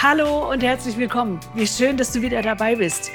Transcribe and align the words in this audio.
Hallo 0.00 0.48
und 0.52 0.62
herzlich 0.62 0.96
willkommen. 0.96 1.40
Wie 1.54 1.66
schön, 1.66 1.96
dass 1.96 2.12
du 2.12 2.22
wieder 2.22 2.40
dabei 2.40 2.76
bist. 2.76 3.10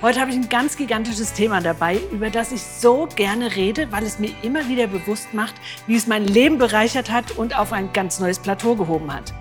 Heute 0.00 0.18
habe 0.18 0.30
ich 0.30 0.36
ein 0.38 0.48
ganz 0.48 0.78
gigantisches 0.78 1.34
Thema 1.34 1.60
dabei, 1.60 2.00
über 2.10 2.30
das 2.30 2.52
ich 2.52 2.62
so 2.62 3.06
gerne 3.16 3.54
rede, 3.54 3.92
weil 3.92 4.02
es 4.04 4.18
mir 4.18 4.30
immer 4.40 4.66
wieder 4.66 4.86
bewusst 4.86 5.34
macht, 5.34 5.54
wie 5.86 5.94
es 5.94 6.06
mein 6.06 6.24
Leben 6.24 6.56
bereichert 6.56 7.10
hat 7.10 7.32
und 7.32 7.58
auf 7.58 7.74
ein 7.74 7.92
ganz 7.92 8.18
neues 8.18 8.38
Plateau 8.38 8.76
gehoben 8.76 9.12
hat. 9.12 9.34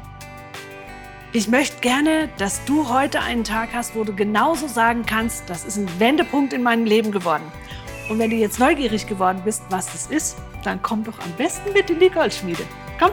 Ich 1.32 1.48
möchte 1.48 1.80
gerne, 1.80 2.28
dass 2.38 2.66
du 2.66 2.90
heute 2.90 3.22
einen 3.22 3.46
Tag 3.46 3.70
hast, 3.74 3.96
wo 3.96 4.04
du 4.04 4.14
genauso 4.14 4.68
sagen 4.68 5.06
kannst, 5.06 5.50
das 5.50 5.64
ist 5.64 5.78
ein 5.78 5.88
Wendepunkt 5.98 6.52
in 6.52 6.62
meinem 6.62 6.84
Leben 6.84 7.14
geworden. 7.14 7.50
Und 8.10 8.20
wenn 8.20 8.32
du 8.32 8.36
jetzt 8.36 8.60
neugierig 8.60 9.08
geworden 9.08 9.44
bist, 9.46 9.64
was 9.70 9.86
das 9.86 10.08
ist, 10.08 10.36
dann 10.66 10.82
komm 10.82 11.06
doch 11.06 11.20
am 11.20 11.32
besten 11.38 11.72
mit 11.72 11.90
in 11.90 12.00
die 12.00 12.10
Goldschmiede. 12.10 12.64
Komm! 13.00 13.12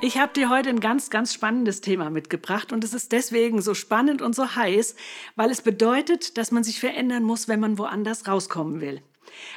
Ich 0.00 0.16
habe 0.16 0.32
dir 0.32 0.48
heute 0.48 0.68
ein 0.68 0.78
ganz, 0.78 1.10
ganz 1.10 1.34
spannendes 1.34 1.80
Thema 1.80 2.08
mitgebracht 2.08 2.72
und 2.72 2.84
es 2.84 2.94
ist 2.94 3.10
deswegen 3.10 3.60
so 3.60 3.74
spannend 3.74 4.22
und 4.22 4.32
so 4.32 4.54
heiß, 4.54 4.94
weil 5.34 5.50
es 5.50 5.60
bedeutet, 5.60 6.38
dass 6.38 6.52
man 6.52 6.62
sich 6.62 6.78
verändern 6.78 7.24
muss, 7.24 7.48
wenn 7.48 7.58
man 7.58 7.78
woanders 7.78 8.28
rauskommen 8.28 8.80
will. 8.80 9.02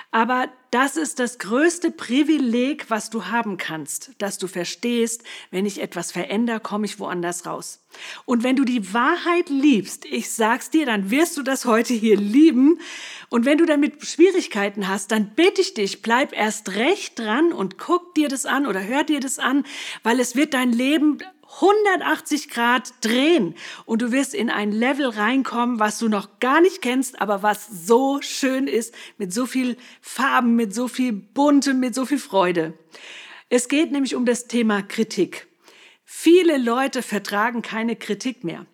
Aber 0.10 0.48
das 0.72 0.96
ist 0.96 1.20
das 1.20 1.38
größte 1.38 1.92
Privileg, 1.92 2.90
was 2.90 3.10
du 3.10 3.26
haben 3.26 3.58
kannst, 3.58 4.12
dass 4.20 4.38
du 4.38 4.48
verstehst, 4.48 5.24
wenn 5.52 5.66
ich 5.66 5.82
etwas 5.82 6.14
verändere, 6.14 6.62
komme 6.62 6.86
ich 6.86 6.98
woanders 6.98 7.46
raus. 7.46 7.84
Und 8.24 8.44
wenn 8.44 8.56
du 8.56 8.64
die 8.64 8.94
Wahrheit 8.94 9.50
liebst, 9.50 10.06
ich 10.06 10.32
sag's 10.32 10.70
dir, 10.70 10.86
dann 10.86 11.12
wirst 11.12 11.36
du 11.36 11.44
das 11.44 11.66
heute 11.66 11.94
hier 11.94 12.16
lieben. 12.16 12.80
Und 13.30 13.46
wenn 13.46 13.58
du 13.58 13.66
damit 13.66 14.06
Schwierigkeiten 14.06 14.88
hast, 14.88 15.12
dann 15.12 15.32
bitte 15.36 15.60
ich 15.60 15.74
dich, 15.74 16.02
bleib 16.02 16.32
erst 16.32 16.70
recht 16.70 17.20
dran 17.20 17.52
und 17.52 17.78
guck 17.78 18.16
dir 18.16 18.30
das 18.30 18.46
an 18.46 18.66
oder 18.66 18.82
hör 18.82 19.04
dir 19.04 19.20
das 19.20 19.40
an, 19.40 19.66
weil 20.04 20.22
es 20.22 20.38
wird 20.38 20.54
dein 20.54 20.72
Leben 20.72 21.18
180 21.60 22.50
Grad 22.50 22.94
drehen 23.02 23.56
und 23.86 24.02
du 24.02 24.12
wirst 24.12 24.34
in 24.34 24.50
ein 24.50 24.72
Level 24.72 25.10
reinkommen, 25.10 25.80
was 25.80 26.00
du 26.00 26.08
noch 26.08 26.40
gar 26.40 26.62
nicht 26.62 26.82
kennst, 26.82 27.22
aber 27.22 27.44
was 27.44 27.68
so 27.68 28.22
schön 28.22 28.68
ist, 28.68 28.94
mit 29.18 29.34
so 29.34 29.46
viel 29.46 29.78
Farben, 30.02 30.56
mit 30.56 30.74
so 30.74 30.88
viel 30.88 31.12
Buntem, 31.12 31.80
mit 31.80 31.94
so 31.94 32.06
viel 32.06 32.20
Freude. 32.20 32.74
Es 33.50 33.68
geht 33.68 33.92
nämlich 33.92 34.16
um 34.16 34.26
das 34.26 34.48
Thema 34.48 34.82
Kritik. 34.82 35.48
Viele 36.06 36.58
Leute 36.58 37.02
vertragen 37.02 37.62
keine 37.62 37.96
Kritik 37.96 38.44
mehr 38.44 38.66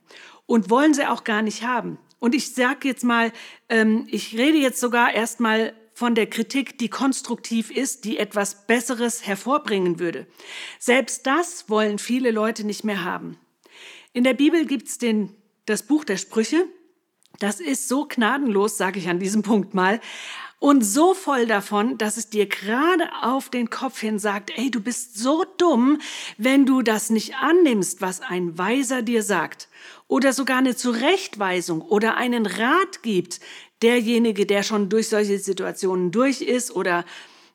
und 0.45 0.69
wollen 0.69 0.93
sie 0.93 1.05
auch 1.05 1.23
gar 1.23 1.41
nicht 1.41 1.63
haben. 1.63 1.97
Und 2.19 2.33
ich 2.33 2.53
sage 2.53 2.87
jetzt 2.87 3.03
mal, 3.03 3.31
ähm, 3.69 4.07
ich 4.09 4.37
rede 4.37 4.57
jetzt 4.57 4.79
sogar 4.79 5.13
erstmal 5.13 5.73
von 5.97 6.13
der 6.13 6.27
Kritik, 6.27 6.77
die 6.77 6.89
konstruktiv 6.89 7.71
ist, 7.71 8.05
die 8.05 8.19
etwas 8.19 8.67
Besseres 8.67 9.25
hervorbringen 9.25 9.97
würde. 9.97 10.27
Selbst 10.77 11.25
das 11.25 11.71
wollen 11.71 11.97
viele 11.97 12.29
Leute 12.29 12.67
nicht 12.67 12.83
mehr 12.83 13.03
haben. 13.03 13.39
In 14.13 14.23
der 14.23 14.35
Bibel 14.35 14.67
gibt's 14.67 14.99
den, 14.99 15.35
das 15.65 15.81
Buch 15.81 16.03
der 16.03 16.17
Sprüche. 16.17 16.67
Das 17.39 17.59
ist 17.59 17.87
so 17.87 18.07
gnadenlos, 18.07 18.77
sage 18.77 18.99
ich 18.99 19.09
an 19.09 19.17
diesem 19.17 19.41
Punkt 19.41 19.73
mal, 19.73 19.99
und 20.59 20.81
so 20.83 21.13
voll 21.13 21.45
davon, 21.45 21.97
dass 21.97 22.17
es 22.17 22.29
dir 22.29 22.47
gerade 22.47 23.07
auf 23.21 23.49
den 23.49 23.69
Kopf 23.69 23.99
hin 23.99 24.17
sagt, 24.17 24.51
ey, 24.57 24.71
du 24.71 24.79
bist 24.79 25.17
so 25.17 25.45
dumm, 25.57 25.99
wenn 26.37 26.65
du 26.65 26.81
das 26.81 27.11
nicht 27.11 27.35
annimmst, 27.35 28.01
was 28.01 28.21
ein 28.21 28.57
Weiser 28.57 29.03
dir 29.03 29.21
sagt. 29.21 29.67
Oder 30.07 30.33
sogar 30.33 30.57
eine 30.57 30.75
Zurechtweisung 30.75 31.81
oder 31.81 32.17
einen 32.17 32.47
Rat 32.47 33.03
gibt, 33.03 33.39
derjenige, 33.83 34.47
der 34.47 34.63
schon 34.63 34.89
durch 34.89 35.09
solche 35.09 35.37
Situationen 35.37 36.11
durch 36.11 36.41
ist 36.41 36.75
oder 36.75 37.05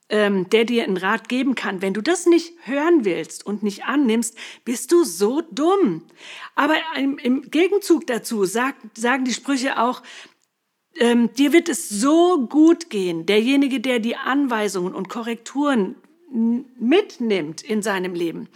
ähm, 0.08 0.48
der 0.50 0.64
dir 0.64 0.84
einen 0.84 0.96
Rat 0.98 1.28
geben 1.28 1.56
kann. 1.56 1.82
Wenn 1.82 1.94
du 1.94 2.02
das 2.02 2.26
nicht 2.26 2.52
hören 2.64 3.04
willst 3.04 3.44
und 3.44 3.64
nicht 3.64 3.84
annimmst, 3.84 4.36
bist 4.64 4.92
du 4.92 5.04
so 5.04 5.40
dumm. 5.50 6.02
Aber 6.54 6.76
im, 6.96 7.18
im 7.18 7.50
Gegenzug 7.50 8.06
dazu 8.06 8.44
sagt, 8.44 8.96
sagen 8.96 9.24
die 9.24 9.32
Sprüche 9.32 9.80
auch, 9.80 10.02
ähm, 10.98 11.32
dir 11.34 11.52
wird 11.52 11.68
es 11.68 11.88
so 11.88 12.46
gut 12.46 12.90
gehen. 12.90 13.26
Derjenige, 13.26 13.80
der 13.80 13.98
die 13.98 14.16
Anweisungen 14.16 14.94
und 14.94 15.08
Korrekturen 15.08 15.96
mitnimmt 16.78 17.62
in 17.62 17.82
seinem 17.82 18.14
Leben, 18.14 18.48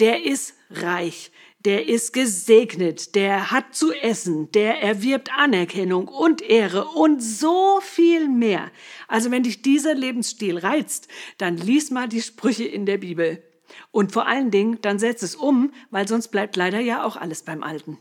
der 0.00 0.24
ist 0.24 0.54
reich 0.70 1.30
der 1.64 1.88
ist 1.88 2.12
gesegnet, 2.12 3.14
der 3.14 3.50
hat 3.50 3.74
zu 3.74 3.92
essen, 3.92 4.50
der 4.52 4.82
erwirbt 4.82 5.30
Anerkennung 5.32 6.08
und 6.08 6.42
Ehre 6.42 6.86
und 6.86 7.22
so 7.22 7.80
viel 7.80 8.28
mehr. 8.28 8.70
Also 9.06 9.30
wenn 9.30 9.44
dich 9.44 9.62
dieser 9.62 9.94
Lebensstil 9.94 10.58
reizt, 10.58 11.08
dann 11.38 11.56
lies 11.56 11.90
mal 11.90 12.08
die 12.08 12.22
Sprüche 12.22 12.64
in 12.64 12.86
der 12.86 12.98
Bibel. 12.98 13.42
Und 13.90 14.12
vor 14.12 14.26
allen 14.26 14.50
Dingen, 14.50 14.78
dann 14.82 14.98
setz 14.98 15.22
es 15.22 15.36
um, 15.36 15.72
weil 15.90 16.08
sonst 16.08 16.28
bleibt 16.28 16.56
leider 16.56 16.80
ja 16.80 17.04
auch 17.04 17.16
alles 17.16 17.42
beim 17.42 17.62
Alten. 17.62 17.98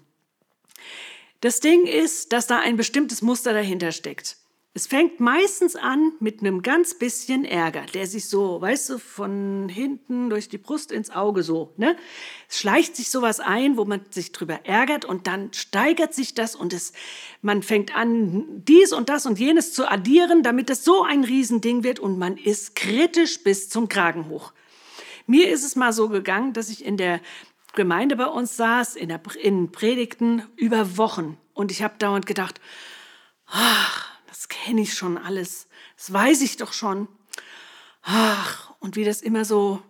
Das 1.42 1.60
Ding 1.60 1.88
ist, 1.88 2.34
dass 2.34 2.46
da 2.46 2.60
ein 2.60 2.78
bestimmtes 2.78 3.24
Muster 3.24 3.52
dahinter 3.52 3.92
steckt. 3.92 4.38
Es 4.74 4.86
fängt 4.88 5.20
meistens 5.20 5.76
an 5.76 6.14
mit 6.20 6.40
einem 6.40 6.62
ganz 6.62 6.94
bisschen 6.94 7.44
Ärger, 7.44 7.84
der 7.94 8.06
sich 8.06 8.30
so, 8.30 8.62
weißt 8.62 8.92
du, 8.92 9.00
von 9.00 9.68
hinten 9.68 10.30
durch 10.30 10.48
die 10.48 10.60
Brust 10.60 10.94
ins 10.94 11.10
Auge 11.10 11.44
so, 11.44 11.74
ne? 11.76 11.98
Es 12.48 12.60
schleicht 12.60 12.96
sich 12.96 13.10
sowas 13.10 13.40
ein, 13.42 13.76
wo 13.76 13.84
man 13.84 14.06
sich 14.12 14.32
drüber 14.32 14.62
ärgert 14.64 15.04
und 15.04 15.28
dann 15.28 15.52
steigert 15.52 16.14
sich 16.14 16.36
das 16.36 16.56
und 16.56 16.74
es, 16.74 16.94
man 17.42 17.64
fängt 17.64 17.94
an, 17.98 18.64
dies 18.64 18.94
und 18.94 19.10
das 19.10 19.26
und 19.26 19.40
jenes 19.40 19.74
zu 19.74 19.90
addieren, 19.92 20.42
damit 20.44 20.70
es 20.70 20.86
so 20.86 21.04
ein 21.04 21.26
Riesending 21.26 21.84
wird 21.84 22.00
und 22.00 22.18
man 22.18 22.38
ist 22.38 22.76
kritisch 22.76 23.44
bis 23.44 23.68
zum 23.68 23.90
Kragen 23.90 24.30
hoch. 24.30 24.54
Mir 25.28 25.50
ist 25.50 25.64
es 25.64 25.76
mal 25.76 25.92
so 25.92 26.08
gegangen, 26.08 26.54
dass 26.54 26.70
ich 26.70 26.86
in 26.86 26.98
der 26.98 27.20
Gemeinde 27.74 28.16
bei 28.16 28.26
uns 28.26 28.58
saß, 28.58 28.96
in, 28.96 29.10
der, 29.10 29.22
in 29.42 29.72
Predigten 29.72 30.44
über 30.56 30.98
Wochen 30.98 31.38
und 31.54 31.72
ich 31.72 31.84
habe 31.84 31.96
dauernd 31.98 32.26
gedacht, 32.26 32.60
ach, 33.48 34.10
das 34.28 34.50
kenne 34.50 34.82
ich 34.82 34.94
schon 34.94 35.18
alles, 35.18 35.68
das 35.96 36.12
weiß 36.12 36.42
ich 36.42 36.58
doch 36.58 36.74
schon. 36.74 37.08
Ach, 38.04 38.74
und 38.80 38.96
wie 38.96 39.06
das 39.06 39.22
immer 39.22 39.46
so 39.46 39.82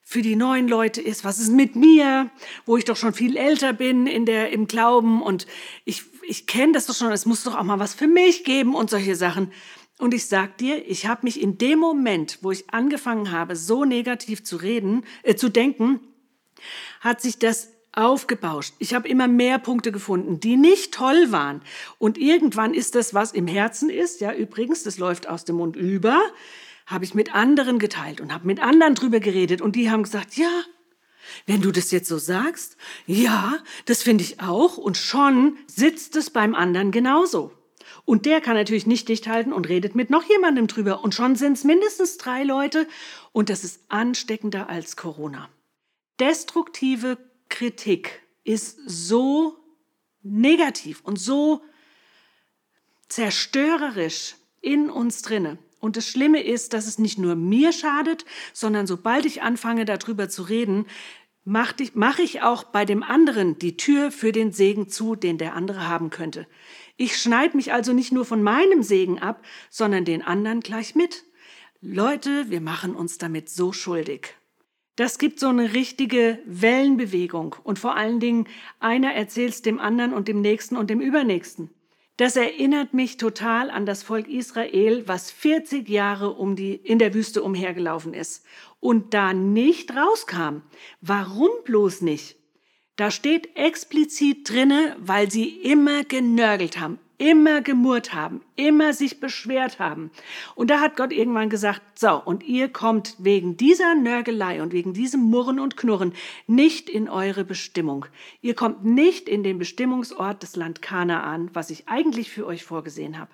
für 0.00 0.22
die 0.22 0.36
neuen 0.36 0.68
Leute 0.68 1.00
ist, 1.00 1.24
was 1.24 1.38
ist 1.38 1.50
mit 1.50 1.76
mir, 1.76 2.30
wo 2.66 2.76
ich 2.76 2.84
doch 2.84 2.96
schon 2.96 3.14
viel 3.14 3.36
älter 3.36 3.72
bin 3.72 4.06
in 4.06 4.26
der, 4.26 4.50
im 4.50 4.66
Glauben 4.66 5.22
und 5.22 5.46
ich, 5.84 6.02
ich 6.26 6.46
kenne 6.46 6.72
das 6.72 6.86
doch 6.86 6.94
schon, 6.94 7.12
es 7.12 7.24
muss 7.24 7.44
doch 7.44 7.56
auch 7.56 7.62
mal 7.62 7.78
was 7.78 7.94
für 7.94 8.08
mich 8.08 8.44
geben 8.44 8.74
und 8.74 8.90
solche 8.90 9.14
Sachen. 9.14 9.52
Und 9.98 10.12
ich 10.14 10.26
sag 10.26 10.58
dir, 10.58 10.88
ich 10.88 11.06
habe 11.06 11.20
mich 11.22 11.40
in 11.40 11.58
dem 11.58 11.78
Moment, 11.78 12.38
wo 12.42 12.50
ich 12.50 12.70
angefangen 12.70 13.30
habe, 13.30 13.54
so 13.54 13.84
negativ 13.84 14.42
zu 14.42 14.56
reden, 14.56 15.04
äh, 15.22 15.36
zu 15.36 15.48
denken, 15.48 16.00
hat 17.00 17.20
sich 17.20 17.38
das 17.38 17.68
aufgebauscht. 17.92 18.74
Ich 18.78 18.94
habe 18.94 19.08
immer 19.08 19.28
mehr 19.28 19.58
Punkte 19.58 19.92
gefunden, 19.92 20.40
die 20.40 20.56
nicht 20.56 20.94
toll 20.94 21.30
waren. 21.30 21.60
Und 21.98 22.16
irgendwann 22.18 22.74
ist 22.74 22.94
das, 22.94 23.12
was 23.12 23.32
im 23.32 23.46
Herzen 23.46 23.90
ist, 23.90 24.20
ja 24.20 24.32
übrigens, 24.32 24.82
das 24.82 24.98
läuft 24.98 25.28
aus 25.28 25.44
dem 25.44 25.56
Mund 25.56 25.76
über, 25.76 26.20
habe 26.86 27.04
ich 27.04 27.14
mit 27.14 27.34
anderen 27.34 27.78
geteilt 27.78 28.20
und 28.20 28.32
habe 28.32 28.46
mit 28.46 28.60
anderen 28.60 28.94
drüber 28.94 29.20
geredet 29.20 29.60
und 29.60 29.76
die 29.76 29.90
haben 29.90 30.02
gesagt, 30.02 30.36
ja, 30.36 30.62
wenn 31.46 31.62
du 31.62 31.70
das 31.70 31.90
jetzt 31.90 32.08
so 32.08 32.18
sagst, 32.18 32.76
ja, 33.06 33.58
das 33.84 34.02
finde 34.02 34.24
ich 34.24 34.40
auch 34.40 34.76
und 34.76 34.96
schon 34.96 35.58
sitzt 35.66 36.16
es 36.16 36.30
beim 36.30 36.54
anderen 36.54 36.90
genauso. 36.90 37.52
Und 38.04 38.26
der 38.26 38.40
kann 38.40 38.56
natürlich 38.56 38.86
nicht 38.86 39.08
dicht 39.08 39.28
halten 39.28 39.52
und 39.52 39.68
redet 39.68 39.94
mit 39.94 40.10
noch 40.10 40.24
jemandem 40.24 40.66
drüber 40.66 41.04
und 41.04 41.14
schon 41.14 41.36
sind 41.36 41.56
es 41.56 41.64
mindestens 41.64 42.16
drei 42.16 42.42
Leute 42.42 42.88
und 43.32 43.48
das 43.48 43.64
ist 43.64 43.80
ansteckender 43.88 44.68
als 44.68 44.96
Corona. 44.96 45.48
Destruktive 46.20 47.18
Kritik 47.48 48.22
ist 48.44 48.78
so 48.86 49.56
negativ 50.22 51.00
und 51.02 51.18
so 51.18 51.62
zerstörerisch 53.08 54.36
in 54.60 54.90
uns 54.90 55.22
drinne. 55.22 55.58
Und 55.80 55.96
das 55.96 56.06
Schlimme 56.06 56.42
ist, 56.42 56.72
dass 56.72 56.86
es 56.86 56.98
nicht 56.98 57.18
nur 57.18 57.34
mir 57.34 57.72
schadet, 57.72 58.24
sondern 58.52 58.86
sobald 58.86 59.26
ich 59.26 59.42
anfange, 59.42 59.84
darüber 59.84 60.28
zu 60.28 60.42
reden, 60.42 60.86
mache 61.44 62.22
ich, 62.22 62.42
auch 62.42 62.62
bei 62.62 62.84
dem 62.84 63.02
anderen 63.02 63.58
die 63.58 63.76
Tür 63.76 64.12
für 64.12 64.30
den 64.30 64.52
Segen 64.52 64.88
zu, 64.88 65.16
den 65.16 65.38
der 65.38 65.54
andere 65.54 65.88
haben 65.88 66.10
könnte. 66.10 66.46
Ich 66.96 67.16
schneide 67.16 67.56
mich 67.56 67.72
also 67.72 67.92
nicht 67.92 68.12
nur 68.12 68.24
von 68.24 68.42
meinem 68.42 68.84
Segen 68.84 69.18
ab, 69.18 69.44
sondern 69.70 70.04
den 70.04 70.22
anderen 70.22 70.60
gleich 70.60 70.94
mit. 70.94 71.24
Leute, 71.80 72.48
wir 72.48 72.60
machen 72.60 72.94
uns 72.94 73.18
damit 73.18 73.48
so 73.50 73.72
schuldig. 73.72 74.36
Das 74.96 75.18
gibt 75.18 75.40
so 75.40 75.48
eine 75.48 75.72
richtige 75.72 76.38
Wellenbewegung 76.44 77.56
und 77.64 77.78
vor 77.78 77.96
allen 77.96 78.20
Dingen 78.20 78.46
einer 78.78 79.14
erzählt 79.14 79.54
es 79.54 79.62
dem 79.62 79.80
anderen 79.80 80.12
und 80.12 80.28
dem 80.28 80.40
nächsten 80.42 80.76
und 80.76 80.90
dem 80.90 81.00
übernächsten. 81.00 81.70
Das 82.18 82.36
erinnert 82.36 82.92
mich 82.92 83.16
total 83.16 83.70
an 83.70 83.86
das 83.86 84.02
Volk 84.02 84.28
Israel, 84.28 85.08
was 85.08 85.30
40 85.30 85.88
Jahre 85.88 86.32
um 86.34 86.56
die, 86.56 86.74
in 86.74 86.98
der 86.98 87.14
Wüste 87.14 87.42
umhergelaufen 87.42 88.12
ist 88.12 88.44
und 88.80 89.14
da 89.14 89.32
nicht 89.32 89.96
rauskam. 89.96 90.58
Warum 91.00 91.50
bloß 91.64 92.02
nicht? 92.02 92.36
Da 92.96 93.10
steht 93.10 93.56
explizit 93.56 94.50
drinne, 94.50 94.94
weil 95.00 95.30
sie 95.30 95.48
immer 95.48 96.04
genörgelt 96.04 96.78
haben. 96.78 96.98
Immer 97.18 97.60
gemurrt 97.60 98.14
haben, 98.14 98.42
immer 98.56 98.92
sich 98.92 99.20
beschwert 99.20 99.78
haben. 99.78 100.10
Und 100.54 100.70
da 100.70 100.80
hat 100.80 100.96
Gott 100.96 101.12
irgendwann 101.12 101.50
gesagt, 101.50 101.98
so, 101.98 102.22
und 102.22 102.42
ihr 102.42 102.68
kommt 102.68 103.16
wegen 103.18 103.56
dieser 103.56 103.94
Nörgelei 103.94 104.62
und 104.62 104.72
wegen 104.72 104.92
diesem 104.92 105.20
Murren 105.22 105.60
und 105.60 105.76
Knurren 105.76 106.14
nicht 106.46 106.88
in 106.88 107.08
eure 107.08 107.44
Bestimmung. 107.44 108.06
Ihr 108.40 108.54
kommt 108.54 108.84
nicht 108.84 109.28
in 109.28 109.42
den 109.42 109.58
Bestimmungsort 109.58 110.42
des 110.42 110.56
Land 110.56 110.82
Kanaan, 110.82 111.50
was 111.52 111.70
ich 111.70 111.88
eigentlich 111.88 112.30
für 112.30 112.46
euch 112.46 112.64
vorgesehen 112.64 113.18
habe. 113.18 113.30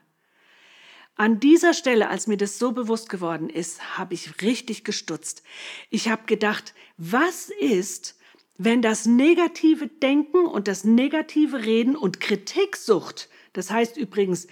An 1.17 1.41
dieser 1.41 1.75
Stelle, 1.75 2.09
als 2.09 2.29
mir 2.29 2.37
das 2.37 2.61
so 2.61 2.71
bewusst 2.71 3.09
geworden 3.09 3.51
ist, 3.51 3.99
habe 3.99 4.15
ich 4.15 4.41
richtig 4.41 4.85
gestutzt. 4.85 5.43
Ich 5.91 6.09
habe 6.09 6.23
gedacht, 6.27 6.75
was 6.97 7.51
ist, 7.51 8.17
wenn 8.57 8.83
das 8.83 9.07
negative 9.07 9.89
Denken 9.89 10.47
und 10.47 10.69
das 10.69 10.85
negative 10.85 11.65
Reden 11.65 11.97
und 11.97 12.21
Kritiksucht, 12.21 13.29
das 13.53 13.71
heißt 13.71 13.97
übrigens, 13.97 14.47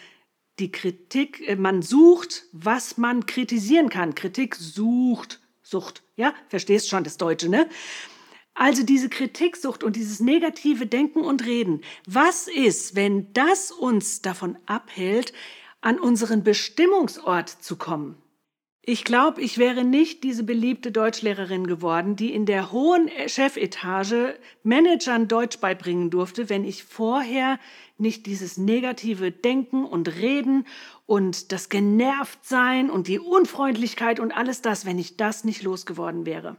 die 0.58 0.72
Kritik, 0.72 1.46
äh, 1.46 1.56
man 1.56 1.82
sucht, 1.82 2.44
was 2.52 2.96
man 2.96 3.26
kritisieren 3.26 3.88
kann. 3.90 4.14
Kritik 4.14 4.54
sucht, 4.54 5.40
Sucht, 5.68 6.04
ja, 6.14 6.32
verstehst 6.48 6.88
schon 6.88 7.02
das 7.02 7.16
Deutsche, 7.16 7.48
ne? 7.48 7.68
Also 8.54 8.84
diese 8.84 9.08
Kritiksucht 9.08 9.82
und 9.82 9.96
dieses 9.96 10.20
negative 10.20 10.86
Denken 10.86 11.22
und 11.22 11.44
Reden. 11.44 11.80
Was 12.06 12.46
ist, 12.46 12.94
wenn 12.94 13.32
das 13.32 13.72
uns 13.72 14.22
davon 14.22 14.56
abhält, 14.66 15.32
an 15.80 15.98
unseren 15.98 16.44
Bestimmungsort 16.44 17.48
zu 17.48 17.76
kommen. 17.76 18.16
Ich 18.88 19.02
glaube, 19.02 19.42
ich 19.42 19.58
wäre 19.58 19.82
nicht 19.82 20.22
diese 20.22 20.44
beliebte 20.44 20.92
Deutschlehrerin 20.92 21.66
geworden, 21.66 22.14
die 22.14 22.32
in 22.32 22.46
der 22.46 22.70
hohen 22.70 23.10
Chefetage 23.26 24.38
Managern 24.62 25.26
Deutsch 25.26 25.58
beibringen 25.58 26.08
durfte, 26.08 26.48
wenn 26.48 26.64
ich 26.64 26.84
vorher 26.84 27.58
nicht 27.98 28.26
dieses 28.26 28.58
negative 28.58 29.32
Denken 29.32 29.84
und 29.84 30.06
Reden 30.20 30.68
und 31.04 31.50
das 31.50 31.68
Genervtsein 31.68 32.88
und 32.88 33.08
die 33.08 33.18
Unfreundlichkeit 33.18 34.20
und 34.20 34.30
alles 34.30 34.62
das, 34.62 34.86
wenn 34.86 35.00
ich 35.00 35.16
das 35.16 35.42
nicht 35.42 35.64
losgeworden 35.64 36.24
wäre. 36.24 36.56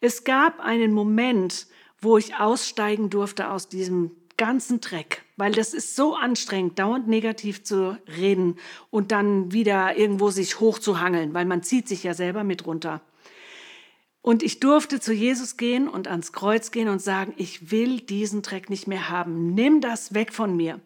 Es 0.00 0.24
gab 0.24 0.58
einen 0.58 0.92
Moment, 0.92 1.68
wo 2.00 2.18
ich 2.18 2.34
aussteigen 2.34 3.08
durfte 3.08 3.50
aus 3.50 3.68
diesem 3.68 4.10
ganzen 4.36 4.80
Dreck, 4.80 5.22
weil 5.36 5.52
das 5.52 5.74
ist 5.74 5.96
so 5.96 6.14
anstrengend, 6.14 6.78
dauernd 6.78 7.08
negativ 7.08 7.62
zu 7.62 7.98
reden 8.16 8.56
und 8.90 9.12
dann 9.12 9.52
wieder 9.52 9.96
irgendwo 9.96 10.30
sich 10.30 10.60
hochzuhangeln, 10.60 11.34
weil 11.34 11.44
man 11.44 11.62
zieht 11.62 11.88
sich 11.88 12.02
ja 12.02 12.14
selber 12.14 12.44
mit 12.44 12.66
runter. 12.66 13.00
Und 14.22 14.42
ich 14.42 14.58
durfte 14.58 14.98
zu 14.98 15.12
Jesus 15.12 15.56
gehen 15.56 15.88
und 15.88 16.08
ans 16.08 16.32
Kreuz 16.32 16.72
gehen 16.72 16.88
und 16.88 17.00
sagen, 17.00 17.32
ich 17.36 17.70
will 17.70 18.00
diesen 18.00 18.42
Dreck 18.42 18.70
nicht 18.70 18.88
mehr 18.88 19.08
haben. 19.08 19.54
Nimm 19.54 19.80
das 19.80 20.14
weg 20.14 20.32
von 20.32 20.56
mir. 20.56 20.80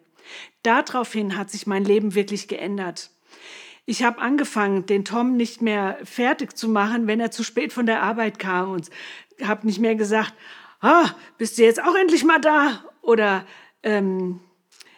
Daraufhin 0.61 1.35
hat 1.35 1.49
sich 1.49 1.65
mein 1.65 1.83
Leben 1.83 2.13
wirklich 2.13 2.47
geändert. 2.47 3.09
Ich 3.85 4.03
habe 4.03 4.21
angefangen, 4.21 4.85
den 4.85 5.05
Tom 5.05 5.37
nicht 5.37 5.61
mehr 5.63 5.97
fertig 6.03 6.55
zu 6.55 6.69
machen, 6.69 7.07
wenn 7.07 7.19
er 7.19 7.31
zu 7.31 7.43
spät 7.43 7.73
von 7.73 7.87
der 7.87 8.03
Arbeit 8.03 8.37
kam 8.37 8.69
und 8.71 8.91
habe 9.41 9.65
nicht 9.65 9.79
mehr 9.79 9.95
gesagt, 9.95 10.35
ah, 10.81 11.09
bist 11.39 11.57
du 11.57 11.63
jetzt 11.63 11.81
auch 11.81 11.95
endlich 11.95 12.23
mal 12.23 12.39
da? 12.39 12.83
oder 13.01 13.45
ähm, 13.83 14.39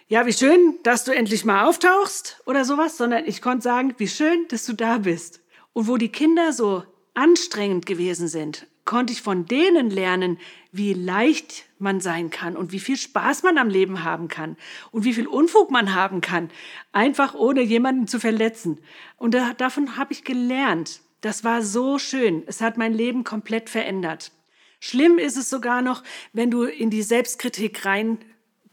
ja, 0.08 0.26
wie 0.26 0.34
schön, 0.34 0.76
dass 0.84 1.06
du 1.06 1.12
endlich 1.12 1.46
mal 1.46 1.66
auftauchst 1.66 2.42
oder 2.46 2.66
sowas, 2.66 2.98
sondern 2.98 3.26
ich 3.26 3.42
konnte 3.42 3.64
sagen, 3.64 3.96
wie 3.98 4.08
schön, 4.08 4.48
dass 4.50 4.66
du 4.66 4.74
da 4.74 5.00
bist. 5.00 5.42
Und 5.74 5.88
wo 5.88 5.98
die 5.98 6.10
Kinder 6.10 6.54
so 6.54 6.84
anstrengend 7.14 7.86
gewesen 7.86 8.28
sind, 8.28 8.68
konnte 8.86 9.14
ich 9.14 9.22
von 9.22 9.46
denen 9.46 9.90
lernen, 9.90 10.38
wie 10.72 10.94
leicht 10.94 11.66
man 11.80 12.00
sein 12.02 12.30
kann 12.30 12.58
und 12.58 12.72
wie 12.72 12.80
viel 12.80 12.98
Spaß 12.98 13.44
man 13.44 13.58
am 13.58 13.70
Leben 13.70 14.04
haben 14.04 14.28
kann 14.28 14.58
und 14.92 15.06
wie 15.06 15.14
viel 15.14 15.28
Unfug 15.28 15.72
man 15.72 15.96
haben 15.96 16.22
kann, 16.22 16.50
einfach 16.92 17.34
ohne 17.34 17.62
jemanden 17.62 18.08
zu 18.08 18.20
verletzen. 18.20 18.80
Und 19.18 19.34
da, 19.34 19.54
davon 19.54 19.98
habe 19.98 20.14
ich 20.14 20.24
gelernt. 20.24 21.02
Das 21.22 21.44
war 21.44 21.62
so 21.62 21.98
schön. 21.98 22.44
Es 22.48 22.60
hat 22.60 22.78
mein 22.78 22.94
Leben 22.94 23.24
komplett 23.24 23.70
verändert. 23.70 24.32
Schlimm 24.80 25.18
ist 25.18 25.38
es 25.38 25.50
sogar 25.50 25.82
noch, 25.82 26.04
wenn 26.34 26.52
du 26.52 26.64
in 26.64 26.90
die 26.90 27.04
Selbstkritik 27.04 27.86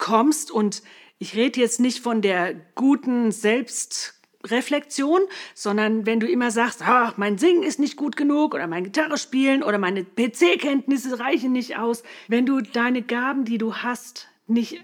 reinkommst 0.01 0.51
und 0.51 0.83
ich 1.19 1.37
rede 1.37 1.61
jetzt 1.61 1.81
nicht 1.81 2.01
von 2.01 2.23
der 2.23 2.55
guten 2.75 3.31
Selbstreflexion, 3.31 5.21
sondern 5.55 6.07
wenn 6.07 6.19
du 6.21 6.27
immer 6.27 6.51
sagst, 6.51 6.81
ah, 6.83 7.13
mein 7.17 7.37
Singen 7.39 7.63
ist 7.63 7.79
nicht 7.79 7.97
gut 7.97 8.17
genug 8.17 8.55
oder 8.55 8.67
mein 8.67 8.85
Gitarre 8.85 9.19
spielen 9.19 9.63
oder 9.63 9.77
meine 9.79 10.05
PC-Kenntnisse 10.05 11.21
reichen 11.21 11.53
nicht 11.53 11.77
aus, 11.79 12.03
wenn 12.29 12.47
du 12.47 12.63
deine 12.63 13.03
Gaben, 13.03 13.45
die 13.45 13.59
du 13.59 13.77
hast, 13.77 14.29
nicht 14.47 14.83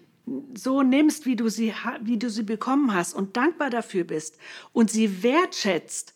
so 0.54 0.82
nimmst, 0.82 1.24
wie 1.24 1.36
du 1.36 1.48
sie, 1.48 1.72
wie 2.02 2.18
du 2.18 2.28
sie 2.28 2.42
bekommen 2.42 2.92
hast 2.92 3.14
und 3.14 3.36
dankbar 3.36 3.70
dafür 3.70 4.04
bist 4.04 4.38
und 4.72 4.90
sie 4.90 5.22
wertschätzt, 5.22 6.14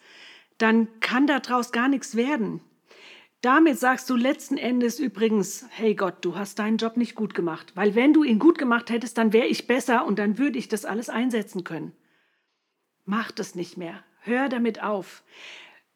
dann 0.58 0.88
kann 1.00 1.26
daraus 1.26 1.72
gar 1.72 1.88
nichts 1.88 2.16
werden. 2.16 2.60
Damit 3.42 3.78
sagst 3.78 4.10
du 4.10 4.16
letzten 4.16 4.58
Endes 4.58 4.98
übrigens, 4.98 5.64
hey 5.70 5.94
Gott, 5.94 6.16
du 6.22 6.36
hast 6.36 6.58
deinen 6.58 6.76
Job 6.76 6.98
nicht 6.98 7.14
gut 7.14 7.34
gemacht, 7.34 7.72
weil 7.74 7.94
wenn 7.94 8.12
du 8.12 8.22
ihn 8.22 8.38
gut 8.38 8.58
gemacht 8.58 8.90
hättest, 8.90 9.16
dann 9.16 9.32
wäre 9.32 9.46
ich 9.46 9.66
besser 9.66 10.04
und 10.04 10.18
dann 10.18 10.36
würde 10.36 10.58
ich 10.58 10.68
das 10.68 10.84
alles 10.84 11.08
einsetzen 11.08 11.64
können. 11.64 11.92
Mach 13.06 13.30
das 13.30 13.54
nicht 13.54 13.78
mehr. 13.78 14.04
Hör 14.20 14.50
damit 14.50 14.82
auf. 14.82 15.22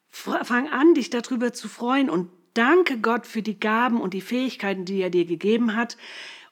Fang 0.09 0.69
an, 0.69 0.95
dich 0.95 1.11
darüber 1.11 1.53
zu 1.53 1.67
freuen 1.67 2.09
und 2.09 2.31
danke 2.55 2.97
Gott 2.99 3.27
für 3.27 3.43
die 3.43 3.59
Gaben 3.59 4.01
und 4.01 4.15
die 4.15 4.21
Fähigkeiten, 4.21 4.85
die 4.85 4.99
er 5.01 5.11
dir 5.11 5.25
gegeben 5.25 5.75
hat. 5.75 5.97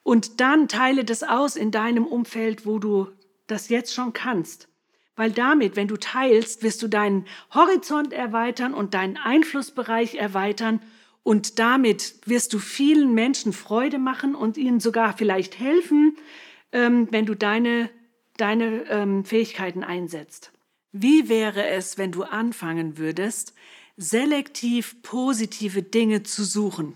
Und 0.03 0.41
dann 0.41 0.67
teile 0.67 1.05
das 1.05 1.23
aus 1.23 1.55
in 1.55 1.71
deinem 1.71 2.05
Umfeld, 2.05 2.67
wo 2.67 2.77
du 2.77 3.07
das 3.47 3.69
jetzt 3.69 3.93
schon 3.95 4.13
kannst. 4.13 4.67
Weil 5.15 5.31
damit, 5.31 5.75
wenn 5.75 5.87
du 5.87 5.97
teilst, 5.97 6.63
wirst 6.63 6.81
du 6.81 6.87
deinen 6.87 7.25
Horizont 7.53 8.13
erweitern 8.13 8.73
und 8.73 8.93
deinen 8.93 9.17
Einflussbereich 9.17 10.15
erweitern 10.15 10.81
und 11.23 11.57
damit 11.59 12.15
wirst 12.25 12.53
du 12.53 12.59
vielen 12.59 13.13
Menschen 13.13 13.53
Freude 13.53 13.97
machen 13.97 14.35
und 14.35 14.57
ihnen 14.57 14.79
sogar 14.79 15.15
vielleicht 15.17 15.57
helfen, 15.59 16.17
ähm, 16.71 17.07
wenn 17.11 17.25
du 17.25 17.35
deine, 17.35 17.89
deine 18.37 18.83
ähm, 18.89 19.23
Fähigkeiten 19.23 19.83
einsetzt. 19.83 20.51
Wie 20.91 21.29
wäre 21.29 21.67
es, 21.67 21.97
wenn 21.97 22.11
du 22.11 22.23
anfangen 22.23 22.97
würdest, 22.97 23.53
selektiv 23.95 25.01
positive 25.01 25.81
Dinge 25.81 26.23
zu 26.23 26.43
suchen? 26.43 26.95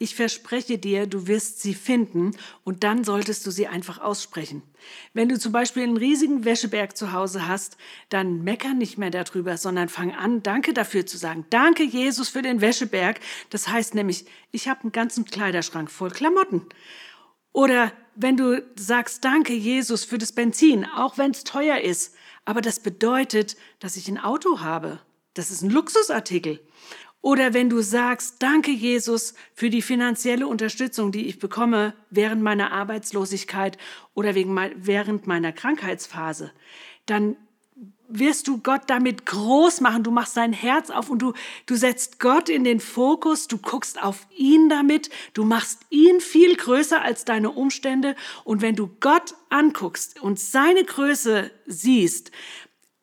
Ich 0.00 0.14
verspreche 0.14 0.78
dir, 0.78 1.08
du 1.08 1.26
wirst 1.26 1.60
sie 1.60 1.74
finden 1.74 2.30
und 2.62 2.84
dann 2.84 3.02
solltest 3.02 3.44
du 3.44 3.50
sie 3.50 3.66
einfach 3.66 3.98
aussprechen. 3.98 4.62
Wenn 5.12 5.28
du 5.28 5.36
zum 5.36 5.50
Beispiel 5.50 5.82
einen 5.82 5.96
riesigen 5.96 6.44
Wäscheberg 6.44 6.96
zu 6.96 7.12
Hause 7.12 7.48
hast, 7.48 7.76
dann 8.08 8.44
mecker 8.44 8.74
nicht 8.74 8.96
mehr 8.96 9.10
darüber, 9.10 9.56
sondern 9.56 9.88
fang 9.88 10.14
an, 10.14 10.44
Danke 10.44 10.72
dafür 10.72 11.04
zu 11.04 11.18
sagen. 11.18 11.46
Danke, 11.50 11.82
Jesus, 11.82 12.28
für 12.28 12.42
den 12.42 12.60
Wäscheberg. 12.60 13.18
Das 13.50 13.66
heißt 13.66 13.96
nämlich, 13.96 14.26
ich 14.52 14.68
habe 14.68 14.82
einen 14.82 14.92
ganzen 14.92 15.24
Kleiderschrank 15.24 15.90
voll 15.90 16.10
Klamotten. 16.10 16.66
Oder 17.52 17.92
wenn 18.14 18.36
du 18.36 18.62
sagst, 18.76 19.24
danke, 19.24 19.52
Jesus, 19.52 20.04
für 20.04 20.18
das 20.18 20.30
Benzin, 20.30 20.84
auch 20.84 21.18
wenn 21.18 21.32
es 21.32 21.42
teuer 21.42 21.78
ist. 21.78 22.14
Aber 22.44 22.60
das 22.60 22.78
bedeutet, 22.78 23.56
dass 23.80 23.96
ich 23.96 24.06
ein 24.06 24.18
Auto 24.18 24.60
habe. 24.60 25.00
Das 25.34 25.50
ist 25.50 25.62
ein 25.62 25.70
Luxusartikel. 25.70 26.60
Oder 27.20 27.52
wenn 27.52 27.68
du 27.68 27.80
sagst, 27.80 28.36
danke 28.42 28.70
Jesus 28.70 29.34
für 29.54 29.70
die 29.70 29.82
finanzielle 29.82 30.46
Unterstützung, 30.46 31.10
die 31.10 31.26
ich 31.26 31.38
bekomme 31.38 31.94
während 32.10 32.42
meiner 32.42 32.72
Arbeitslosigkeit 32.72 33.76
oder 34.14 34.34
wegen, 34.34 34.56
während 34.76 35.26
meiner 35.26 35.52
Krankheitsphase, 35.52 36.52
dann 37.06 37.36
wirst 38.08 38.48
du 38.48 38.58
Gott 38.58 38.82
damit 38.86 39.26
groß 39.26 39.80
machen. 39.82 40.02
Du 40.02 40.10
machst 40.10 40.36
dein 40.36 40.52
Herz 40.52 40.90
auf 40.90 41.10
und 41.10 41.20
du, 41.20 41.34
du 41.66 41.76
setzt 41.76 42.18
Gott 42.18 42.48
in 42.48 42.64
den 42.64 42.80
Fokus. 42.80 43.48
Du 43.48 43.58
guckst 43.58 44.02
auf 44.02 44.26
ihn 44.34 44.68
damit. 44.68 45.10
Du 45.34 45.44
machst 45.44 45.80
ihn 45.90 46.20
viel 46.20 46.56
größer 46.56 47.02
als 47.02 47.24
deine 47.24 47.50
Umstände. 47.50 48.16
Und 48.44 48.62
wenn 48.62 48.76
du 48.76 48.88
Gott 49.00 49.34
anguckst 49.50 50.20
und 50.22 50.40
seine 50.40 50.84
Größe 50.84 51.50
siehst, 51.66 52.30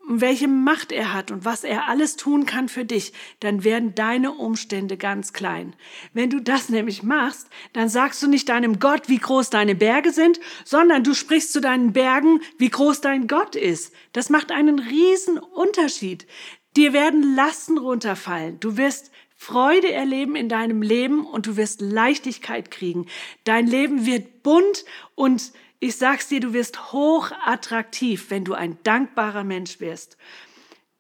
welche 0.08 0.48
Macht 0.48 0.92
er 0.92 1.14
hat 1.14 1.32
und 1.32 1.46
was 1.46 1.64
er 1.64 1.88
alles 1.88 2.16
tun 2.16 2.46
kann 2.46 2.70
für 2.70 2.86
dich, 2.86 3.14
dann 3.40 3.64
werden 3.64 3.96
deine 3.96 4.32
Umstände 4.32 4.98
ganz 4.98 5.34
klein. 5.34 5.76
Wenn 6.14 6.30
du 6.30 6.40
das 6.40 6.70
nämlich 6.70 7.04
machst, 7.04 7.48
dann 7.74 7.90
sagst 7.90 8.22
du 8.22 8.28
nicht 8.28 8.50
deinem 8.50 8.80
Gott, 8.80 9.10
wie 9.10 9.18
groß 9.18 9.50
deine 9.50 9.76
Berge 9.76 10.12
sind, 10.12 10.40
sondern 10.64 11.04
du 11.04 11.14
sprichst 11.14 11.52
zu 11.54 11.62
deinen 11.62 11.94
Bergen, 11.94 12.42
wie 12.58 12.70
groß 12.70 13.02
dein 13.02 13.28
Gott 13.28 13.56
ist. 13.56 13.94
Das 14.14 14.30
macht 14.30 14.52
einen 14.52 14.80
riesen 14.80 15.38
Unterschied. 15.38 16.28
Dir 16.76 16.94
werden 16.94 17.36
Lasten 17.36 17.78
runterfallen. 17.78 18.60
Du 18.60 18.78
wirst 18.78 19.12
Freude 19.38 19.92
erleben 19.92 20.36
in 20.36 20.50
deinem 20.50 20.82
Leben 20.82 21.26
und 21.26 21.46
du 21.46 21.58
wirst 21.58 21.82
Leichtigkeit 21.82 22.72
kriegen. 22.72 23.08
Dein 23.44 23.68
Leben 23.68 24.06
wird 24.06 24.44
bunt 24.44 24.86
und 25.14 25.52
ich 25.80 25.98
sag's 25.98 26.28
dir, 26.28 26.40
du 26.40 26.54
wirst 26.54 26.92
hoch 26.92 27.32
attraktiv, 27.46 28.30
wenn 28.30 28.46
du 28.46 28.54
ein 28.54 28.78
dankbarer 28.84 29.44
Mensch 29.44 29.80
wirst. 29.80 30.18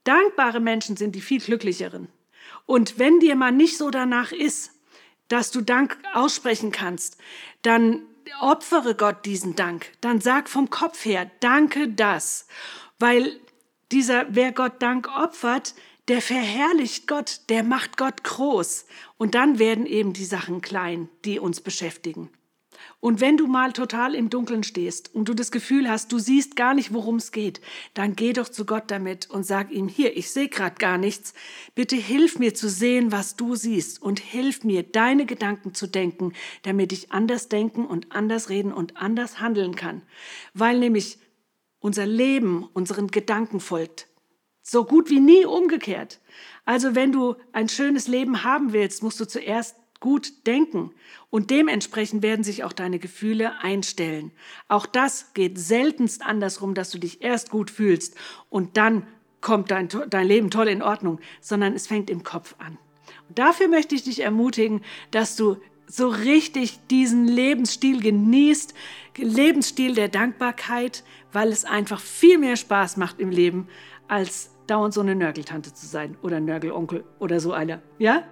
Dankbare 0.04 0.60
Menschen 0.60 0.98
sind 0.98 1.16
die 1.16 1.22
viel 1.22 1.42
glücklicheren. 1.42 2.08
Und 2.66 3.00
wenn 3.00 3.20
dir 3.20 3.36
mal 3.36 3.52
nicht 3.52 3.78
so 3.78 3.90
danach 3.90 4.32
ist, 4.32 4.72
dass 5.28 5.52
du 5.52 5.62
Dank 5.62 5.98
aussprechen 6.14 6.72
kannst, 6.72 7.18
dann 7.62 8.04
opfere 8.40 8.96
Gott 8.96 9.26
diesen 9.26 9.56
Dank. 9.56 9.92
Dann 10.02 10.22
sag 10.22 10.50
vom 10.50 10.70
Kopf 10.70 11.06
her, 11.06 11.30
danke 11.40 11.90
das. 11.90 12.48
Weil 13.00 13.40
dieser, 13.92 14.26
wer 14.30 14.52
Gott 14.52 14.82
Dank 14.82 15.10
opfert, 15.18 15.74
der 16.08 16.22
verherrlicht 16.22 17.08
Gott, 17.08 17.42
der 17.50 17.64
macht 17.64 17.98
Gott 17.98 18.24
groß. 18.24 18.86
Und 19.18 19.36
dann 19.36 19.58
werden 19.58 19.86
eben 19.86 20.14
die 20.14 20.26
Sachen 20.26 20.62
klein, 20.62 21.10
die 21.24 21.40
uns 21.40 21.62
beschäftigen. 21.62 22.30
Und 23.06 23.22
wenn 23.22 23.38
du 23.38 23.46
mal 23.46 23.72
total 23.72 24.16
im 24.16 24.32
Dunkeln 24.32 24.64
stehst 24.64 25.14
und 25.14 25.30
du 25.30 25.36
das 25.36 25.52
Gefühl 25.52 25.88
hast, 25.88 26.12
du 26.12 26.18
siehst 26.18 26.56
gar 26.56 26.74
nicht, 26.74 26.92
worum 26.92 27.18
es 27.18 27.32
geht, 27.32 27.62
dann 27.94 28.16
geh 28.16 28.34
doch 28.34 28.50
zu 28.50 28.66
Gott 28.66 28.86
damit 28.88 29.30
und 29.30 29.46
sag 29.46 29.70
ihm, 29.70 29.88
hier, 29.88 30.18
ich 30.18 30.32
sehe 30.32 30.48
gerade 30.48 30.78
gar 30.78 30.98
nichts. 30.98 31.36
Bitte 31.76 31.98
hilf 31.98 32.40
mir 32.40 32.56
zu 32.56 32.68
sehen, 32.68 33.12
was 33.12 33.36
du 33.36 33.54
siehst 33.54 34.02
und 34.02 34.20
hilf 34.20 34.64
mir, 34.64 34.82
deine 34.82 35.28
Gedanken 35.28 35.76
zu 35.76 35.86
denken, 35.86 36.34
damit 36.64 36.92
ich 36.92 37.12
anders 37.12 37.48
denken 37.48 37.86
und 37.86 38.12
anders 38.12 38.50
reden 38.50 38.74
und 38.74 38.98
anders 38.98 39.40
handeln 39.40 39.76
kann. 39.76 40.02
Weil 40.56 40.80
nämlich 40.80 41.20
unser 41.78 42.08
Leben 42.08 42.68
unseren 42.74 43.10
Gedanken 43.10 43.60
folgt. 43.60 44.08
So 44.64 44.84
gut 44.84 45.12
wie 45.12 45.20
nie 45.20 45.46
umgekehrt. 45.46 46.22
Also 46.66 46.96
wenn 46.96 47.12
du 47.12 47.36
ein 47.52 47.70
schönes 47.70 48.08
Leben 48.08 48.44
haben 48.44 48.74
willst, 48.74 49.04
musst 49.04 49.20
du 49.20 49.28
zuerst 49.28 49.76
gut 50.00 50.48
denken 50.48 50.92
und 51.30 51.50
dementsprechend 51.50 52.22
werden 52.24 52.44
sich 52.44 52.64
auch 52.64 52.74
deine 52.74 53.00
Gefühle 53.00 53.60
einstellen. 53.62 54.32
Auch 54.68 54.86
das 54.86 55.34
geht 55.34 55.58
seltenst 55.58 56.22
andersrum, 56.22 56.74
dass 56.74 56.92
du 56.92 57.00
dich 57.00 57.22
erst 57.22 57.50
gut 57.50 57.72
fühlst 57.72 58.16
und 58.50 58.78
dann 58.78 59.08
kommt 59.42 59.72
dein, 59.72 59.90
dein 60.10 60.28
Leben 60.28 60.50
toll 60.50 60.68
in 60.68 60.82
Ordnung, 60.82 61.20
sondern 61.40 61.74
es 61.74 61.88
fängt 61.88 62.10
im 62.10 62.24
Kopf 62.24 62.56
an. 62.58 62.78
Und 63.30 63.38
dafür 63.38 63.68
möchte 63.68 63.96
ich 63.96 64.04
dich 64.04 64.22
ermutigen, 64.22 64.82
dass 65.12 65.36
du 65.36 65.58
so 65.88 66.08
richtig 66.08 66.80
diesen 66.90 67.28
Lebensstil 67.28 68.02
genießt, 68.02 68.74
Lebensstil 69.18 69.94
der 69.94 70.10
Dankbarkeit, 70.10 71.04
weil 71.32 71.50
es 71.50 71.64
einfach 71.64 72.00
viel 72.00 72.38
mehr 72.38 72.56
Spaß 72.56 72.98
macht 72.98 73.20
im 73.20 73.30
Leben, 73.30 73.68
als 74.08 74.52
dauernd 74.68 74.94
so 74.94 75.02
eine 75.02 75.16
Nörgeltante 75.16 75.74
zu 75.74 75.86
sein 75.86 76.18
oder 76.22 76.40
Nörgelonkel 76.40 77.04
oder 77.20 77.40
so 77.40 77.54
einer. 77.54 77.82
Ja? 78.00 78.24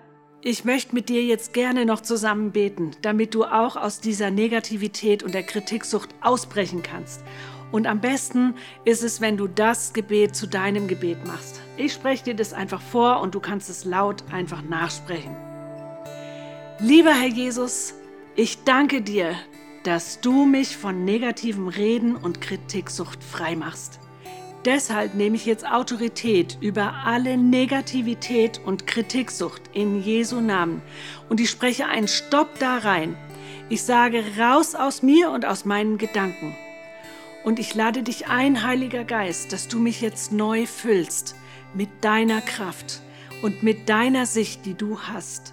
Ich 0.46 0.66
möchte 0.66 0.94
mit 0.94 1.08
dir 1.08 1.24
jetzt 1.24 1.54
gerne 1.54 1.86
noch 1.86 2.02
zusammen 2.02 2.52
beten, 2.52 2.92
damit 3.02 3.34
du 3.34 3.46
auch 3.46 3.78
aus 3.78 4.02
dieser 4.02 4.30
Negativität 4.30 5.24
und 5.24 5.34
der 5.34 5.44
Kritiksucht 5.44 6.10
ausbrechen 6.20 6.84
kannst. 6.84 7.24
Und 7.72 7.88
am 7.88 8.02
besten 8.02 8.56
ist 8.84 9.04
es, 9.04 9.22
wenn 9.22 9.38
du 9.38 9.48
das 9.48 9.94
Gebet 9.94 10.36
zu 10.36 10.46
deinem 10.46 10.90
Gebet 10.90 11.26
machst. 11.26 11.62
Ich 11.78 11.94
spreche 11.94 12.26
dir 12.26 12.36
das 12.36 12.52
einfach 12.52 12.82
vor 12.82 13.22
und 13.22 13.34
du 13.36 13.40
kannst 13.40 13.70
es 13.70 13.86
laut 13.86 14.26
einfach 14.34 14.62
nachsprechen. 14.64 15.34
Lieber 16.80 17.14
Herr 17.14 17.30
Jesus, 17.30 17.94
ich 18.36 18.66
danke 18.66 19.02
dir, 19.02 19.36
dass 19.86 20.20
du 20.20 20.46
mich 20.46 20.76
von 20.76 21.06
negativem 21.06 21.70
Reden 21.70 22.18
und 22.18 22.42
Kritiksucht 22.42 23.24
frei 23.24 23.56
machst. 23.56 24.02
Deshalb 24.66 25.14
nehme 25.14 25.36
ich 25.36 25.46
jetzt 25.46 25.70
Autorität 25.70 26.58
über 26.62 26.94
alle 27.06 27.36
Negativität 27.36 28.62
und 28.64 28.88
Kritiksucht 28.88 29.62
in 29.74 30.02
Jesu 30.02 30.40
Namen 30.40 30.82
und 31.28 31.42
ich 31.42 31.50
spreche 31.50 31.88
einen 31.88 32.08
Stopp 32.08 32.60
da 32.60 32.78
rein. 32.78 33.18
Ich 33.68 33.84
sage 33.84 34.24
raus 34.40 34.74
aus 34.74 35.04
mir 35.04 35.32
und 35.32 35.46
aus 35.46 35.66
meinen 35.66 35.98
Gedanken. 35.98 36.56
Und 37.44 37.60
ich 37.60 37.76
lade 37.76 38.04
dich 38.04 38.28
ein, 38.28 38.64
Heiliger 38.64 39.04
Geist, 39.04 39.52
dass 39.52 39.68
du 39.68 39.80
mich 39.80 40.00
jetzt 40.00 40.32
neu 40.32 40.66
füllst 40.66 41.36
mit 41.74 41.90
deiner 42.00 42.40
Kraft 42.40 43.02
und 43.42 43.64
mit 43.64 43.90
deiner 43.90 44.26
Sicht, 44.26 44.66
die 44.66 44.76
du 44.76 44.98
hast. 45.02 45.52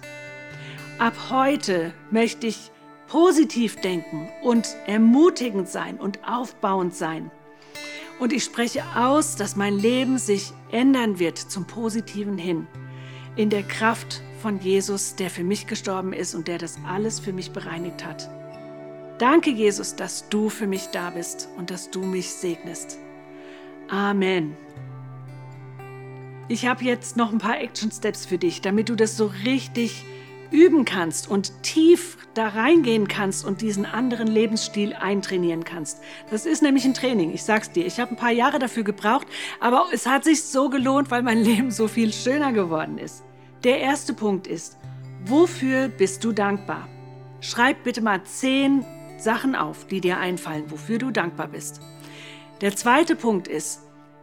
Ab 0.99 1.15
heute 1.29 1.93
möchte 2.11 2.47
ich 2.47 2.71
positiv 3.07 3.75
denken 3.81 4.29
und 4.41 4.69
ermutigend 4.87 5.67
sein 5.67 5.99
und 5.99 6.25
aufbauend 6.25 6.95
sein. 6.95 7.29
Und 8.21 8.33
ich 8.33 8.43
spreche 8.43 8.83
aus, 8.95 9.35
dass 9.35 9.55
mein 9.55 9.79
Leben 9.79 10.19
sich 10.19 10.53
ändern 10.71 11.17
wird 11.17 11.39
zum 11.39 11.65
Positiven 11.65 12.37
hin. 12.37 12.67
In 13.35 13.49
der 13.49 13.63
Kraft 13.63 14.21
von 14.43 14.59
Jesus, 14.59 15.15
der 15.15 15.31
für 15.31 15.43
mich 15.43 15.65
gestorben 15.65 16.13
ist 16.13 16.35
und 16.35 16.47
der 16.47 16.59
das 16.59 16.77
alles 16.87 17.19
für 17.19 17.33
mich 17.33 17.49
bereinigt 17.49 18.05
hat. 18.05 18.29
Danke, 19.17 19.49
Jesus, 19.49 19.95
dass 19.95 20.29
du 20.29 20.49
für 20.49 20.67
mich 20.67 20.85
da 20.91 21.09
bist 21.09 21.49
und 21.57 21.71
dass 21.71 21.89
du 21.89 22.03
mich 22.03 22.29
segnest. 22.29 22.99
Amen. 23.89 24.55
Ich 26.47 26.67
habe 26.67 26.83
jetzt 26.83 27.17
noch 27.17 27.31
ein 27.31 27.39
paar 27.39 27.59
Action 27.59 27.91
Steps 27.91 28.27
für 28.27 28.37
dich, 28.37 28.61
damit 28.61 28.89
du 28.89 28.95
das 28.95 29.17
so 29.17 29.31
richtig 29.45 30.05
üben 30.51 30.85
kannst 30.85 31.29
und 31.29 31.63
tief 31.63 32.17
da 32.33 32.49
reingehen 32.49 33.07
kannst 33.07 33.45
und 33.45 33.61
diesen 33.61 33.85
anderen 33.85 34.27
Lebensstil 34.27 34.93
eintrainieren 34.93 35.63
kannst. 35.63 36.01
Das 36.29 36.45
ist 36.45 36.61
nämlich 36.61 36.85
ein 36.85 36.93
Training, 36.93 37.33
ich 37.33 37.43
sag's 37.43 37.71
dir. 37.71 37.85
Ich 37.85 37.99
habe 37.99 38.11
ein 38.11 38.17
paar 38.17 38.31
Jahre 38.31 38.59
dafür 38.59 38.83
gebraucht, 38.83 39.27
aber 39.59 39.85
es 39.91 40.05
hat 40.05 40.23
sich 40.23 40.43
so 40.43 40.69
gelohnt, 40.69 41.09
weil 41.11 41.23
mein 41.23 41.37
Leben 41.43 41.71
so 41.71 41.87
viel 41.87 42.13
schöner 42.13 42.53
geworden 42.53 42.97
ist. 42.97 43.23
Der 43.63 43.79
erste 43.79 44.13
Punkt 44.13 44.47
ist, 44.47 44.77
wofür 45.25 45.87
bist 45.87 46.23
du 46.23 46.31
dankbar? 46.31 46.87
Schreib 47.39 47.83
bitte 47.83 48.01
mal 48.01 48.23
zehn 48.23 48.85
Sachen 49.17 49.55
auf, 49.55 49.85
die 49.87 50.01
dir 50.01 50.17
einfallen, 50.17 50.69
wofür 50.69 50.97
du 50.97 51.11
dankbar 51.11 51.47
bist. 51.47 51.81
Der 52.61 52.75
zweite 52.75 53.15
Punkt 53.15 53.47
ist, 53.47 53.81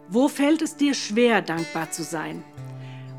wo 0.09 0.29
fällt 0.29 0.63
es 0.63 0.77
dir 0.77 0.95
schwer, 0.95 1.43
dankbar 1.43 1.91
zu 1.91 2.03
sein? 2.03 2.43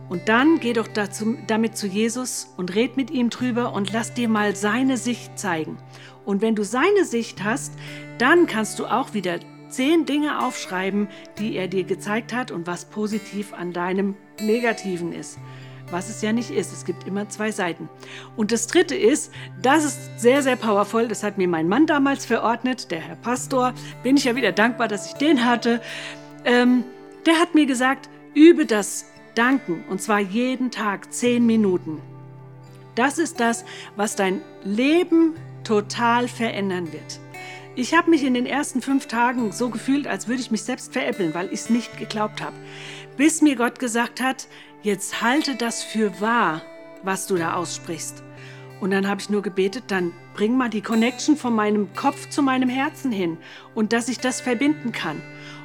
Und 0.10 0.28
dann 0.28 0.60
geh 0.60 0.74
doch 0.74 0.88
dazu, 0.88 1.38
damit 1.48 1.78
zu 1.78 1.88
Jesus 1.88 2.52
und 2.58 2.76
red 2.76 2.98
mit 2.98 3.12
ihm 3.12 3.30
drüber 3.30 3.74
und 3.74 3.94
lass 3.94 4.14
dir 4.14 4.28
mal 4.28 4.56
seine 4.56 4.98
Sicht 4.98 5.38
zeigen. 5.38 5.78
Und 6.26 6.42
wenn 6.42 6.56
du 6.56 6.64
seine 6.64 7.06
Sicht 7.06 7.44
hast, 7.44 7.74
dann 8.18 8.48
kannst 8.48 8.80
du 8.80 8.88
auch 8.88 9.14
wieder 9.14 9.40
zehn 9.70 10.06
Dinge 10.06 10.44
aufschreiben, 10.44 11.08
die 11.38 11.56
er 11.56 11.68
dir 11.68 11.84
gezeigt 11.84 12.34
hat 12.34 12.50
und 12.50 12.66
was 12.66 12.86
positiv 12.86 13.54
an 13.54 13.72
deinem 13.72 14.16
Negativen 14.42 15.14
ist. 15.14 15.38
Was 15.92 16.10
es 16.10 16.22
ja 16.22 16.34
nicht 16.34 16.52
ist. 16.52 16.72
Es 16.72 16.86
gibt 16.86 17.08
immer 17.08 17.30
zwei 17.30 17.52
Seiten. 17.52 17.90
Und 18.36 18.52
das 18.52 18.68
dritte 18.68 18.96
ist, 18.96 19.32
das 19.62 19.86
ist 19.86 20.20
sehr, 20.20 20.44
sehr 20.44 20.56
powerful. 20.56 21.08
Das 21.08 21.24
hat 21.24 21.38
mir 21.38 21.48
mein 21.48 21.68
Mann 21.68 21.88
damals 21.88 22.26
verordnet, 22.26 22.92
der 22.92 23.00
Herr 23.00 23.16
Pastor. 23.16 23.74
Bin 24.04 24.18
ich 24.18 24.26
ja 24.26 24.36
wieder 24.36 24.52
dankbar, 24.52 24.88
dass 24.88 25.08
ich 25.08 25.14
den 25.14 25.46
hatte. 25.46 25.82
Ähm, 26.46 26.84
der 27.26 27.40
hat 27.40 27.56
mir 27.56 27.66
gesagt, 27.66 28.10
übe 28.36 28.68
das 28.68 29.06
Danken, 29.36 29.84
und 29.90 30.02
zwar 30.02 30.20
jeden 30.20 30.72
Tag 30.72 31.14
zehn 31.14 31.46
Minuten. 31.46 32.02
Das 32.96 33.18
ist 33.18 33.40
das, 33.40 33.64
was 33.96 34.16
dein 34.16 34.42
Leben 34.64 35.36
total 35.64 36.28
verändern 36.28 36.92
wird. 36.92 37.20
Ich 37.76 37.94
habe 37.94 38.10
mich 38.10 38.24
in 38.24 38.34
den 38.34 38.46
ersten 38.46 38.82
fünf 38.82 39.08
Tagen 39.08 39.52
so 39.52 39.70
gefühlt, 39.70 40.08
als 40.08 40.28
würde 40.28 40.42
ich 40.42 40.52
mich 40.52 40.64
selbst 40.64 40.92
veräppeln, 40.92 41.34
weil 41.34 41.48
ich 41.48 41.62
es 41.62 41.70
nicht 41.70 41.98
geglaubt 41.98 42.42
habe. 42.42 42.56
Bis 43.16 43.42
mir 43.42 43.56
Gott 43.56 43.80
gesagt 43.80 44.22
hat, 44.22 44.48
jetzt 44.82 45.22
halte 45.22 45.56
das 45.56 45.84
für 45.84 46.20
wahr, 46.20 46.62
was 47.04 47.28
du 47.28 47.38
da 47.38 47.54
aussprichst. 47.54 48.24
Und 48.82 48.92
dann 48.92 49.08
habe 49.08 49.22
ich 49.22 49.30
nur 49.30 49.42
gebetet, 49.42 49.86
dann 49.88 50.14
bring 50.34 50.58
mal 50.58 50.70
die 50.70 50.82
Connection 50.82 51.38
von 51.38 51.54
meinem 51.54 51.94
Kopf 51.94 52.30
zu 52.30 52.42
meinem 52.42 52.70
Herzen 52.70 53.12
hin 53.12 53.38
und 53.76 53.94
dass 53.94 54.10
ich 54.10 54.20
das 54.20 54.42
verbinden 54.42 54.92
kann. 54.92 55.22